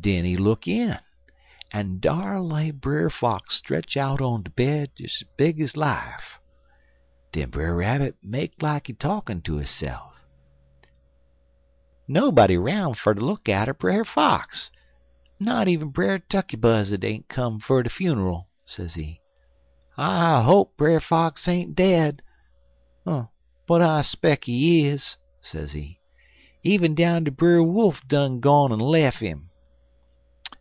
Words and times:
Den 0.00 0.24
he 0.24 0.36
look 0.38 0.66
in, 0.66 0.96
en 1.72 1.98
dar 1.98 2.40
lay 2.40 2.70
Brer 2.70 3.10
Fox 3.10 3.56
stretch 3.56 3.94
out 3.94 4.22
on 4.22 4.42
de 4.44 4.48
bed 4.48 4.90
des 4.96 5.04
es 5.06 5.22
big 5.36 5.60
ez 5.60 5.76
life. 5.76 6.38
Den 7.32 7.50
Brer 7.50 7.74
Rabbit 7.74 8.16
make 8.22 8.54
like 8.62 8.86
he 8.86 8.94
talkin' 8.94 9.42
to 9.42 9.56
hisse'f. 9.58 10.00
"'Nobody 12.06 12.56
'roun' 12.56 12.94
fer 12.94 13.12
ter 13.12 13.20
look 13.20 13.50
atter 13.50 13.74
Brer 13.74 14.02
Fox 14.04 14.70
not 15.38 15.66
even 15.68 15.90
Brer 15.90 16.20
Tukkey 16.20 16.58
Buzzard 16.58 17.04
ain't 17.04 17.28
come 17.28 17.60
ter 17.60 17.82
de 17.82 17.90
funer'l,' 17.90 18.46
sezee. 18.64 19.20
'I 19.98 20.42
hope 20.42 20.74
Brer 20.78 21.00
Fox 21.00 21.46
ain't 21.48 21.74
dead, 21.74 22.22
but 23.04 23.82
I 23.82 24.00
speck 24.02 24.44
he 24.44 24.86
is,' 24.86 25.18
sezee. 25.42 26.00
'Even 26.62 26.94
down 26.94 27.26
ter 27.26 27.30
Brer 27.32 27.62
Wolf 27.62 28.06
done 28.08 28.40
gone 28.40 28.72
en 28.72 28.78
lef' 28.78 29.20
'im. 29.22 29.44